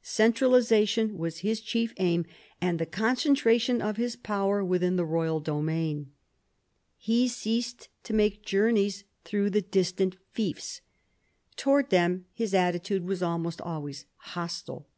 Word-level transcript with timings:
Centralisation 0.00 1.18
was 1.18 1.40
his 1.40 1.60
chief 1.60 1.92
aim,— 1.98 2.24
and 2.62 2.78
the 2.78 2.86
concentration 2.86 3.82
of 3.82 3.98
his 3.98 4.16
power 4.16 4.64
within 4.64 4.96
the 4.96 5.04
royal 5.04 5.40
domain. 5.40 6.10
He 6.96 7.28
ceased 7.28 7.90
to 8.04 8.14
make 8.14 8.42
journeys 8.42 9.04
through 9.24 9.48
I 9.48 9.48
THE 9.50 9.60
FRANKISH 9.60 9.60
MONARCHY 9.60 9.62
5 9.62 9.70
the 9.72 9.78
distant 9.78 10.16
fiefs. 10.32 10.80
Towards 11.56 11.88
them 11.90 12.24
his 12.32 12.54
attitude 12.54 13.04
was 13.04 13.22
almost 13.22 13.60
always 13.60 14.06
hostile. 14.16 14.88